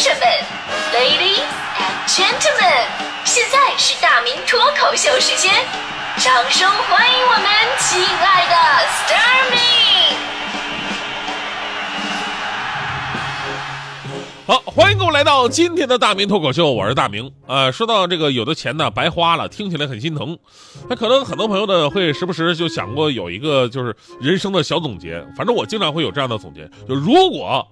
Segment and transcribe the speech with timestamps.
[0.00, 0.26] 生们
[0.94, 1.44] ，Ladies
[1.76, 2.86] and Gentlemen，
[3.26, 5.52] 现在是大明脱口秀时间，
[6.16, 7.44] 掌声欢迎我们
[7.78, 8.54] 亲爱的
[9.04, 10.14] Starmy
[14.46, 17.30] 好，欢迎各位来到今天的大明脱口秀，我是大明。
[17.46, 20.38] 呃，说到这个，有的钱呢白花了，听起来很心疼。
[20.88, 27.68] 那可能很多朋友呢会时不时就想过有一个就是人生的小总结，反正我经常会有这样的总结，就如果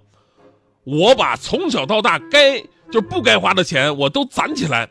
[0.91, 2.59] 我把从小到大该
[2.91, 4.89] 就不该花的钱我都攒起来，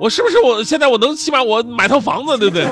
[0.00, 2.64] 我是不是我现在我能起码我买套房子，对不对？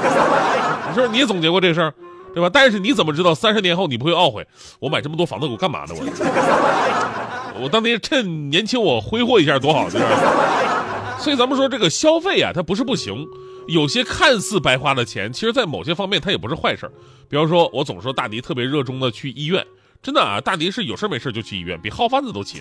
[0.89, 1.93] 你说你也总结过这事儿，
[2.33, 2.49] 对吧？
[2.51, 4.47] 但是你怎么知道三十年后你不会懊悔？
[4.81, 5.89] 我买这么多房子我干嘛呢？
[5.91, 7.63] 我。
[7.63, 11.19] 我当年趁年轻我挥霍一下多好，对吧？
[11.19, 13.27] 所以咱们说这个消费啊，它不是不行，
[13.69, 16.91] 有些看似白花的钱，其实在某些方面它也不是坏事
[17.29, 19.65] 比方说，我总说大迪特别热衷的去医院，
[20.03, 22.61] 真的啊，大迪是有事没事就去医院，比号贩子都勤。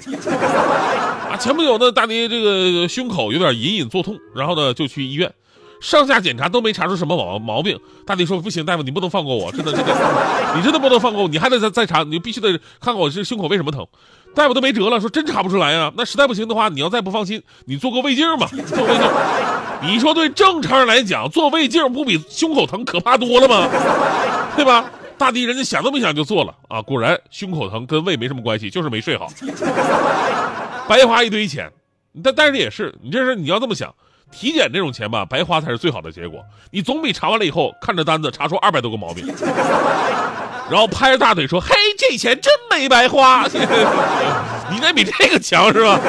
[1.27, 5.33] 啊，前不久呢，大迪这个胸口有点隐隐作痛，然后呢就去医院。
[5.81, 9.97] 上下检查都没查出什么毛毛病，大迪说不行，大夫你不能放过我，真的真的，
[10.55, 13.83] 你真的不能放过我，你还得再再查，你必须得看看我这胸口为什么疼。
[14.35, 19.01] 大夫都没辙了，说真查不出来呀，那实在不行的话，你要再不放心，你做个胃镜吧，做胃镜。
[19.81, 23.67] 你说对正常人来讲，做胃镜不比胸口疼可怕多了吗？
[24.55, 24.85] 对吧？
[25.21, 29.27] 大弟人家想都没想就做了啊，果然胸口疼跟胃没什么关系，就是没睡好，
[30.89, 31.71] 白花一堆钱。
[32.23, 33.93] 但但是也是，你这是你要这么想。
[34.31, 36.43] 体检这种钱吧，白花才是最好的结果。
[36.71, 39.27] 你总比查完了以后看着单子查出二百多个毛病，
[40.71, 43.45] 然后拍着大腿说：“嘿，这钱真没白花。”
[44.71, 45.99] 你得比这个强是吧？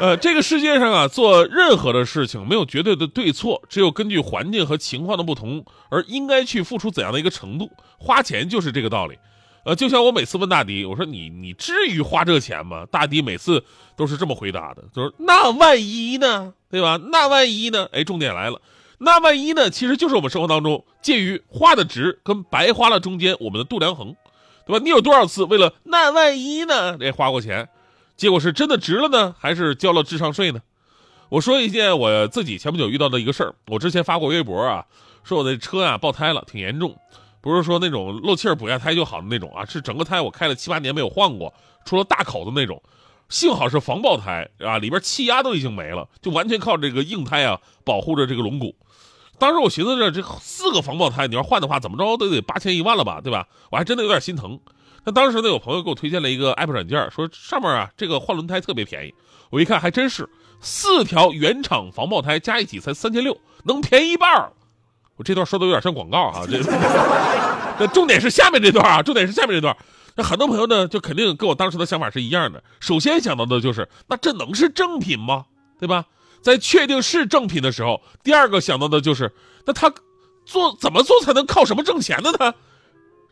[0.00, 7.70] 呃，这个世界上啊，做任何的事情没有绝对的对错，只有根据环境和情况的不同而应该去付出怎样的一个程度。
[7.98, 9.16] 花钱就是这个道理。
[9.64, 12.84] 呃，就像我每次问大迪，我说你你至于花这钱吗？
[12.90, 13.62] 大迪每次
[13.94, 16.98] 都是这么回答的，就是那万一呢，对吧？
[17.12, 17.88] 那万一呢？
[17.92, 18.60] 哎，重点来了，
[18.98, 19.70] 那万一呢？
[19.70, 24.16] 其实就是我们生活当中介于花的值跟白花了中间我们的度量衡，
[24.66, 24.82] 对吧？
[24.82, 27.68] 你有多少次为了那万一呢，这花过钱，
[28.16, 30.60] 结果是真的值了呢，还是交了智商税呢？
[31.28, 34.84] 我说一件我自己前不久遇到的一个事儿，我之前发过微博啊，
[35.24, 36.96] 说我的车啊爆胎了，挺严重。
[37.40, 41.52] 不是说那种漏气儿补下胎就好的那种啊，是整个胎我开了七八年没有换过，
[41.84, 42.80] 出了大口的那种。
[43.28, 48.76] 幸好是防爆胎啊，里边气压都已经没了，就完全靠这个硬胎啊保护着这个龙骨。
[49.38, 53.48] 当时我寻思着这四个防爆胎你要换的话，怎么着都得八千一万了吧，对吧？
[53.70, 54.60] 我还真的有点心疼。
[55.04, 59.14] 那当时呢，有朋友给我推荐了一个 app 软件，说上面啊这个换轮胎特别便宜。
[59.50, 60.28] 我一看还真是，
[60.60, 64.50] 四条原厂防爆胎加一起才三千六，能便宜一半。
[65.16, 66.58] 我这段说的有点像广告啊，这
[67.78, 69.76] 那 重点是下面这段啊，重点是下面这段。
[70.14, 72.62] 那很多朋友呢，就肯定跟我当时的想法是一样的。
[72.80, 75.44] 首先想到的就是，那这能是正品吗？
[75.78, 76.04] 对吧？
[76.42, 79.32] 在确定是正品的时候，第二个想到的就是，
[79.64, 79.92] 那他
[80.44, 82.54] 做怎么做才能靠什么挣钱的呢？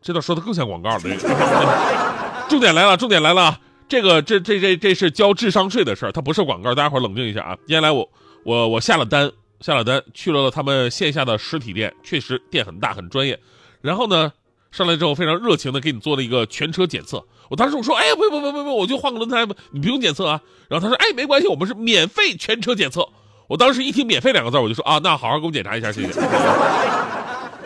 [0.03, 1.01] 这段说的更像广告了。
[1.01, 7.57] 这 个重点来了，重点来了，这个这这这这是交智商税的事儿，它不是广告，大家伙冷静一下啊。
[7.67, 8.09] 接下来我
[8.45, 9.31] 我我下了单。
[9.61, 13.39] 下了单，去了他们线下的实体店，确实店很大很专业。
[13.83, 14.33] 然后呢，
[14.71, 17.23] 上来之后非常热情的给你做了一个全车检测。
[17.51, 20.41] 我当时我说，哎，不不不不不，我就换个轮胎，你不用检测啊。
[20.67, 23.07] 然后他说，哎，没关系，我们是免费全车检测。
[23.49, 27.20] 我当时一听“免费”两个字，我就说啊，那好好给我检查一下，谢谢。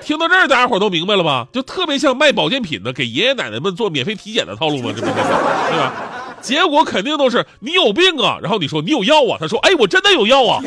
[0.04, 1.48] 听到这儿，大家伙都明白了吧？
[1.50, 5.92] 就特别像卖保健品的，给爷爷奶奶们做免费体检的套路嘛，这不是 对吧？
[6.42, 10.62] 结果肯定都是你有病啊，然后你说你有药啊，他说，哎，我真的有药啊。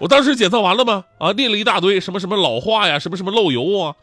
[0.00, 1.04] 我当时检测完了吗？
[1.18, 3.94] 啊，列了一大堆什么什么老化呀，什么什么漏油啊。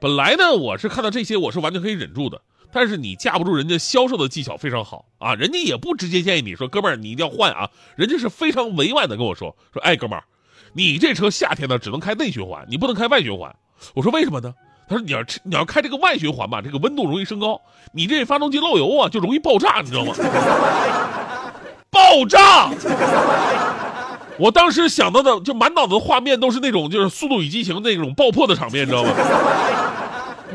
[0.00, 2.40] 本来呢，我是看到这些，我是完全可以忍住的。
[2.74, 10.24] 但是你架不住人家销售的技巧非常好啊，人家也不直接建议你说，哥们儿你一定要换啊，人家是非常委婉的跟我说，说哎哥们儿，
[10.72, 13.54] 你这车夏天呢只能开内循环，你不能开外循环。
[13.94, 14.52] 我说为什么呢？
[14.88, 17.60] 他说你要你要开这个外循环吧，这个温度容易升高，
[17.92, 20.14] 你这发动机漏油啊就容易爆炸，你知道吗？
[21.90, 22.70] 爆炸！
[24.38, 29.10] 我当时想到的就满脑子画面都是那种就是《速度与激情》那种爆破的场面，你知道吗？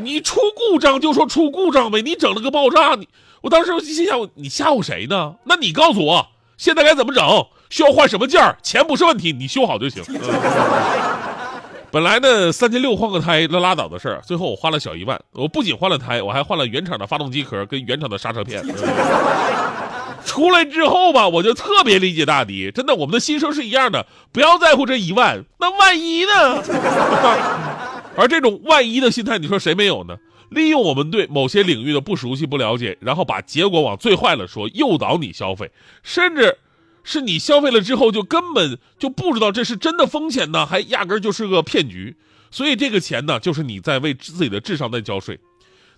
[0.00, 3.08] 你出故障就说出故障呗，你整了个爆炸，你
[3.40, 5.36] 我当时心想你吓唬谁呢？
[5.44, 6.26] 那你告诉我
[6.58, 7.24] 现在该怎么整？
[7.70, 8.54] 需要换什么件儿？
[8.62, 10.02] 钱不是问题，你修好就行。
[11.90, 18.62] 本来呢三千六换个胎那拉倒的事儿，最后我花了小一万，我不仅换了胎，我还换了原厂的发动机壳跟原厂的刹车片。
[20.26, 26.62] 出来之后吧，我就特别理解大迪，真的，我们的心声是一样的，不要在乎这一万，那万一呢？
[28.16, 30.16] 而这种万一的心态，你说谁没有呢？
[30.50, 35.70] 利用我们对某些领域的不熟悉、不了解，然后把结果往最坏了说，诱导你消费，
[36.02, 36.58] 甚至
[37.04, 42.16] 是你消费了之后就根本就不知道这是真的风险呢，还压根儿就是个骗局。
[42.50, 45.38] 所以这个钱呢，就是你在为自己的智商在交税。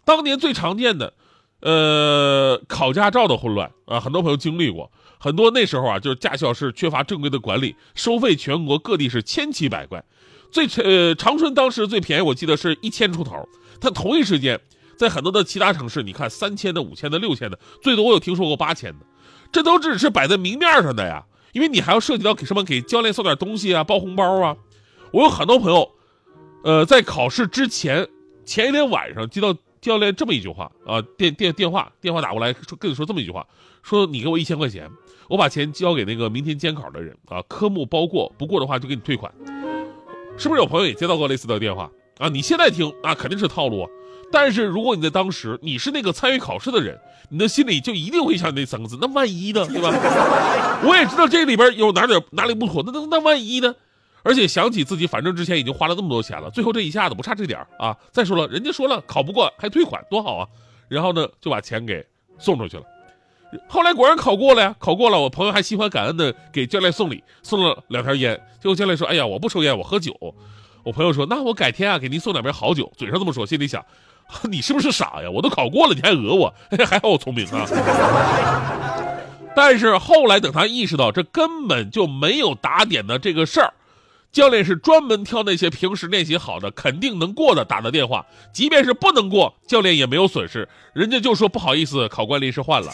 [0.04, 1.12] 当年最常见的，
[1.60, 4.90] 呃，考驾照的混乱啊，很多朋友经历过。
[5.18, 10.02] 很多那时候啊，就是驾校是缺乏正规的管理，收费全国各地是千奇百怪。
[10.50, 13.48] 最呃，长春当时最便宜，我记得是一千出头。
[13.80, 14.60] 他同一时间，
[14.96, 19.06] 在很多的其他城市，你看三千的、五千的、六千的，最多我有听说过八千的，
[19.50, 21.24] 这都只是摆在明面上的呀。
[21.52, 24.56] 因为你还要涉及到给什么给教练送点东西啊，包红包啊。
[25.12, 25.90] 我有很多朋友，
[26.62, 28.06] 呃，在考试之前
[28.44, 33.44] 前一天晚上接到教练这么一句话啊，电电电话电话打过来说跟你说这么一句话，
[33.82, 34.88] 说你给我一千块钱，
[35.28, 39.32] 我把钱交给那个明天监考的人啊，科目包过，不过的话就给你退款。
[40.36, 41.90] 是不是有朋友也接到过类似的电话
[42.20, 42.28] 啊？
[42.28, 43.90] 你现在听啊，肯定是套路啊。
[44.30, 46.96] 但是如果你在当时你是那个参与考试的人，
[47.30, 49.66] 你的心里就一定会想那三个字：那万一呢？
[49.66, 49.90] 对吧？
[50.86, 53.74] 我也知道这里边有哪点哪里不妥，那那那万一呢？
[54.22, 57.96] 而且想起自己反正之前已经花了这么多钱了，最后这一下子不差这点啊。
[58.12, 60.46] 再说了，人家说了考不过还退款，多好啊！
[60.88, 62.06] 然后呢，就把钱给
[62.38, 62.84] 送出去了。
[63.66, 65.18] 后来果然考过了呀，考过了。
[65.18, 68.40] 我朋友还心怀感恩的给教练送礼，送了两条烟。
[68.60, 70.14] 结果教练说：“哎呀，我不抽烟，我喝酒。”
[70.82, 73.84] 我朋友说：“那我改天啊，给您送两瓶好酒。”嘴上这么说，心里想
[74.50, 75.30] ：“你是不是傻呀？
[75.30, 76.54] 我都考过了，你还讹我？
[76.86, 77.66] 还好我聪明啊。”
[79.54, 83.72] 但是后来等他意识到这根本就没有打点的这个事儿。
[84.32, 92.92] 教练是专门挑那些平时练习好的、肯定能过的打的电话，即便是不能过，教练也没有损失，人家就说不好意思，考官临时换了。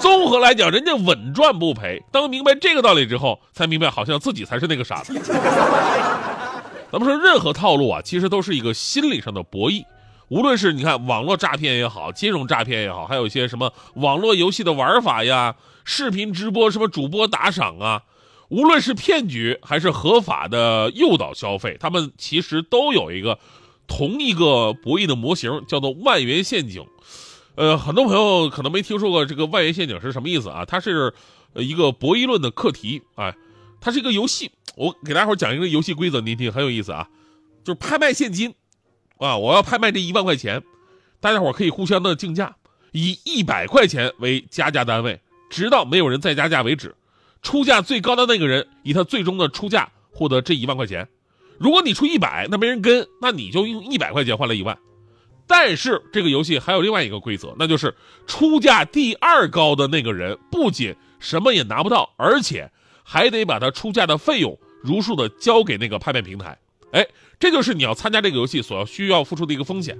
[0.00, 2.02] 综合来讲，人家稳赚不赔。
[2.10, 5.12] 当明白这个道理之后，才明白好像自己才是那个傻子。
[6.90, 9.84] 咱们说，任何套路啊，其实都是一个心理上的博弈。
[10.28, 18.02] 无论是你看网络诈骗也好，金融诈骗也好，还有一些什么网络游戏的玩法呀，视频直播什么主播打赏啊。
[18.48, 23.38] 无论是骗局还是合法的诱导消费，他们其实都有一个
[23.86, 26.86] 同一个博弈的模型，叫做万元陷阱。
[27.58, 30.64] 呃，很多朋友可能没听说过这个万元陷阱是什么意思啊？
[30.64, 31.12] 它是
[31.54, 33.34] 一个博弈论的课题啊，
[33.80, 34.52] 它是一个游戏。
[34.76, 37.08] 我给大家伙讲一个游戏规则，您听很有意思啊，
[37.64, 38.54] 就是拍卖现金
[39.16, 40.62] 啊，我要拍卖这一万块钱，
[41.18, 42.54] 大家伙可以互相的竞价，
[42.92, 45.20] 以一百块钱为加价单位，
[45.50, 46.94] 直到没有人再加价为止。
[47.42, 51.08] 出价最高的那个人以他最终的出价获得这一万块钱。
[51.58, 54.78] 如果你出一百，那没人跟，那你就用一百块钱换了一万。
[55.48, 57.92] 但是这个游戏还有另外一个规则，那就是
[58.26, 62.70] 出价第二高的那个人不仅什么也拿不到，而且
[63.02, 66.56] 还得把他出价的费用如数的交给那个拍卖平台。
[66.92, 67.06] 哎，
[67.40, 69.98] 这就是你要参加这个游戏所要需要付出的一个风险。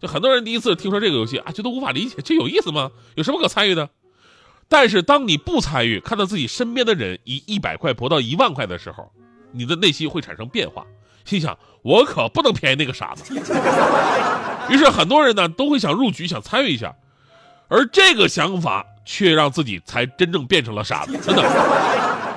[0.00, 2.90] 就很多人第一次听说这个游戏啊，觉得无法理解，这有意思吗？
[3.16, 3.90] 有什么可参与的？
[4.68, 9.10] 但是，当你不参与，看到自己身边的人以一百块博到一万块的时候，
[9.50, 10.86] 你的内心会产生变化，
[11.24, 13.34] 心想：我可不能便宜那个傻子。
[14.70, 16.94] 于是，很多人呢都会想入局，想参与一下，
[17.68, 21.18] 而这个想法却让自己才真正变成了傻子。
[21.22, 21.42] 真的，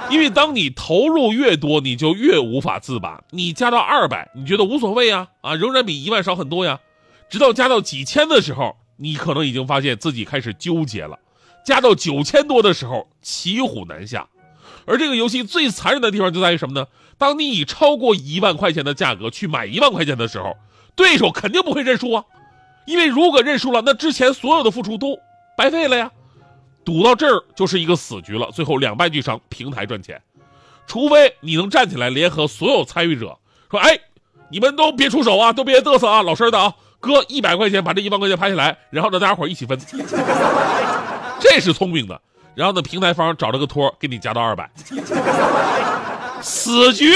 [0.09, 3.21] 因为当你投入越多，你就越无法自拔。
[3.30, 6.80] 你加到二百，你觉得无所谓啊啊，仍然比一万少很多呀。
[7.30, 11.19] 直到加到几千的时候，你可能已经发现自己开始纠结了。
[11.66, 14.28] 加到九千多的时候，骑虎难下。
[14.85, 16.87] 而这个游戏最残忍的地方就在于什么呢？
[17.18, 20.57] 当你以超过一万块钱的价格去买一万块钱的时候，
[20.95, 22.23] 对手肯定不会认输啊！
[22.85, 25.18] 因为如果认输了，那之前所有的付出都
[25.57, 26.12] 白费了呀。
[26.85, 30.21] 赌到这儿就是一个死局了，最后两败俱伤，平台赚钱。
[30.85, 33.38] 除非你能站起来，联合所有参与者
[33.71, 33.97] 说：“哎，
[34.50, 39.80] 你们都别出手啊，都别嘚瑟啊，老实的啊，哥一百块钱把这一万块钱拍下来，然后呢，大家伙一起分。
[41.40, 42.19] ”这是聪明的，
[42.54, 44.69] 然后呢，平台方找了个托给你加到二百，
[46.42, 47.14] 死局，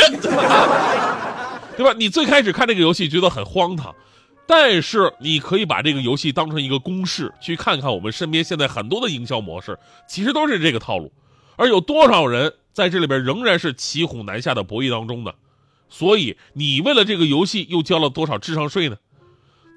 [1.78, 1.94] 对吧？
[1.98, 3.96] 你最开始看这个游戏觉得很荒唐，
[4.48, 9.78] 但是你可以把这个游戏当成一个公式，去看看我们身边现在很多的营销模式，
[10.10, 11.14] 其实都是这个套路。
[11.56, 15.32] 而有多少人在这里边仍然是骑虎难下的博弈当中呢？
[15.88, 18.98] 所以你为了这个游戏又交了多少智商税呢？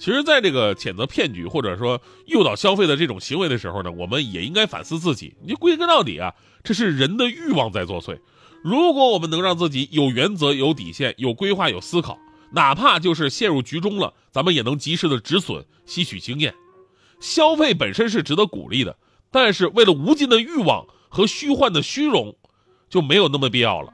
[0.01, 5.35] 其实，在这个谴责骗局或者说诱导消费的这种行为的时候呢，我们也应该反思自己。
[5.45, 6.33] 你归根到底啊，
[6.65, 8.19] 这是人的欲望在作祟。
[8.63, 12.19] 如果我们能让自己有原则、有底线、有规划、有思考，
[12.53, 16.55] 哪怕就是陷入局中了，咱们也能及时的止损，吸取经验。
[17.21, 18.97] 消费本身是值得鼓励的，
[19.31, 22.37] 但是为了无尽的欲望和虚幻的虚荣，
[22.89, 23.93] 就没有那么必要了。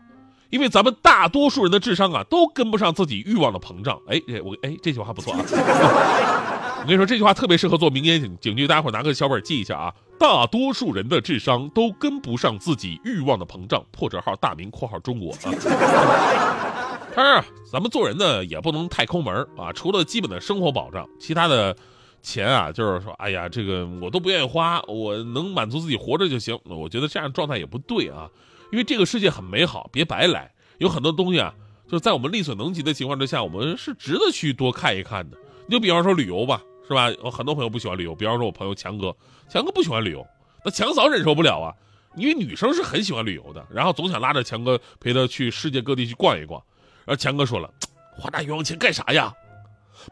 [0.51, 4.01] 因为咱们大多数人的智商啊，都跟不上自己欲望的膨胀。
[4.07, 5.41] 哎，这我哎，这句话不错啊。
[6.83, 9.93] 我跟你说，这句话特别适合做名言警警句，大家伙拿个小本记一下啊。
[10.19, 13.85] 大多数人的智商都跟不上自己欲望的膨胀。
[13.91, 15.51] 破折号大明（括号中国）啊。
[17.17, 19.73] 当然，咱们做人呢也不能太抠门啊。
[19.73, 21.77] 除了基本的生活保障，其他的
[22.23, 26.57] 钱啊，就是说，哎呀，这个我都不愿意花，我能满足自己活着就行。
[26.65, 28.29] 我觉得这样状态也不对啊。
[28.71, 30.51] 因为这个世界很美好，别白来。
[30.79, 31.55] 有很多东西啊，
[31.87, 35.37] 就是在我们力所能及的情况之下，我们是值得去多看一看的。
[35.67, 37.11] 你就比方说旅游吧，是吧？
[37.11, 39.17] 有很多朋友不喜欢旅游，比方说我朋友强哥，
[39.49, 40.27] 强哥不喜欢旅游，
[40.65, 41.73] 那强嫂忍受不了啊，
[42.17, 46.63] 因为女生是很喜欢旅游的，然后总想拉着强哥陪她去世界各地去逛一逛。
[47.05, 47.71] 然后强哥说了，
[48.19, 49.33] 花那冤枉钱干啥呀？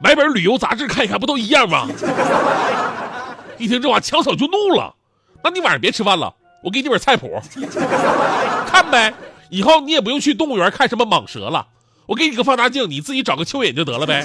[0.00, 1.86] 买本旅游杂志看一看，不都一样吗？
[3.58, 4.94] 一听这话，强嫂就怒了，
[5.42, 6.34] 那你晚上别吃饭了。
[6.62, 7.30] 我给你本菜谱，
[8.94, 9.12] 呗。
[9.50, 11.66] 以后你也不用去动物园看什么蟒蛇了，
[12.06, 14.24] 我给你个放大镜，你自己找个蚯蚓就得了呗。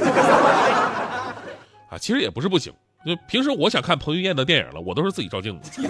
[1.90, 2.72] 啊，其实也不是不行，
[3.06, 5.82] 就平时我想看彭于晏的电影了，我都是自己照镜子。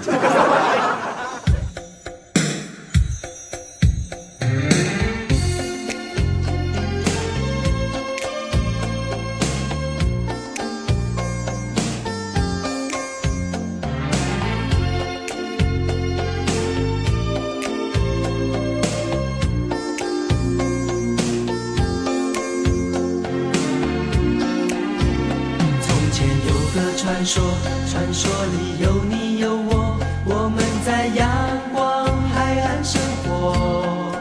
[26.80, 27.44] 的传说，
[27.92, 31.28] 传说里有你有我，我们在阳
[31.74, 34.16] 光海岸生活。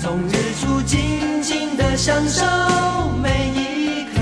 [0.00, 2.44] 从日出静静的享受
[3.20, 4.20] 每一刻，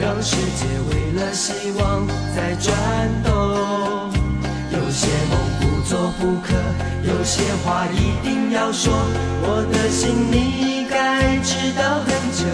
[0.00, 2.72] 让世界为了希望在转
[3.24, 3.30] 动。
[4.70, 6.54] 有些梦不做不可，
[7.02, 8.92] 有些话一定要说，
[9.42, 12.46] 我的心你该知道很久。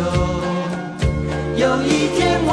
[1.57, 2.53] 有一天我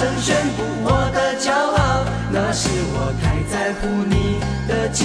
[0.00, 2.06] 声宣布我的骄傲。
[2.32, 5.04] 那是我太在乎你的结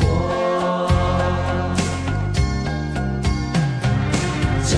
[0.00, 0.88] 果，
[4.66, 4.74] 叫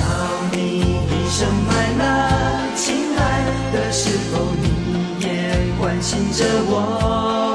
[0.52, 3.18] 你一声 my love，亲爱
[3.72, 4.64] 的，是否你
[5.20, 5.26] 也
[5.80, 7.53] 关心着我？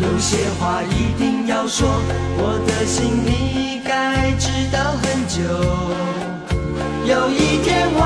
[0.00, 1.88] 有些话一定要说，
[2.36, 5.42] 我的心你该知道很久。
[7.04, 8.00] 有一天我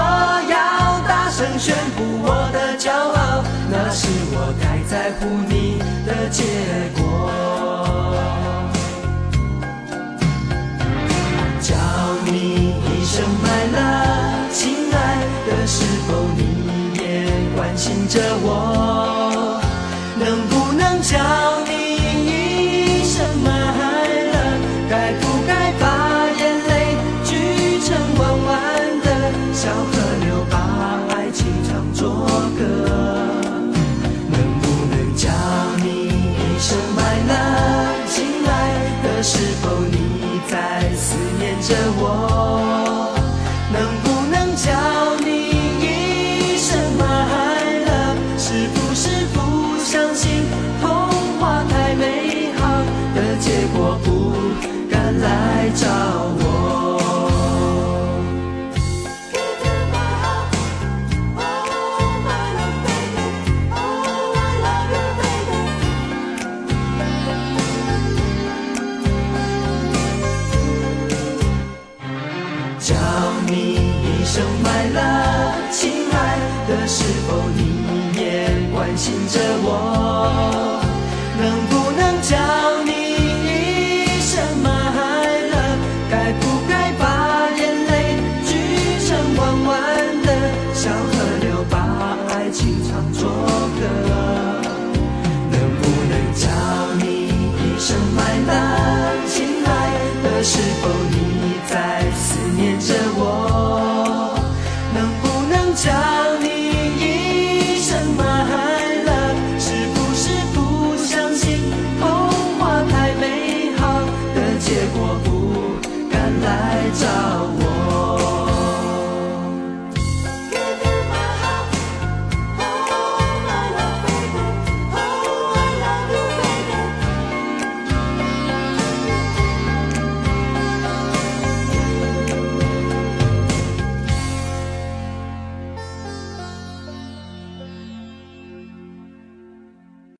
[0.50, 2.58] 要大声宣布我的。
[2.78, 6.44] 骄傲，那是我太在乎你的结
[6.96, 7.02] 果。
[11.60, 11.74] 叫
[12.24, 14.96] 你一声 my love，亲爱
[15.44, 16.40] 的，是否你
[16.94, 17.02] 也
[17.56, 19.60] 关心着我？
[20.20, 21.47] 能不能叫？